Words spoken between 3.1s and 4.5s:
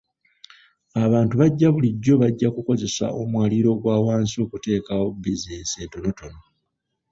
omwaliriro ogwa wansi